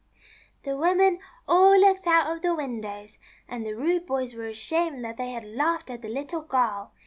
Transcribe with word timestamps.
The 0.63 0.75
women 0.75 1.19
all 1.47 1.79
looked 1.79 2.07
out 2.07 2.25
of 2.35 2.41
the 2.41 2.55
windows, 2.55 3.19
and 3.47 3.63
the 3.63 3.75
rude 3.75 4.07
boys 4.07 4.33
w^ere 4.33 4.49
ashamed 4.49 5.05
that 5.05 5.17
they 5.17 5.29
had 5.29 5.45
laughed 5.45 5.91
at 5.91 6.01
the 6.01 6.09
Little 6.09 6.41
Girl. 6.41 6.91